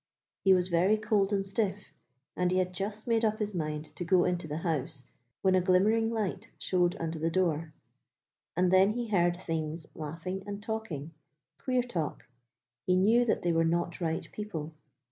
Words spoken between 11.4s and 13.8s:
queer talk he knew that they were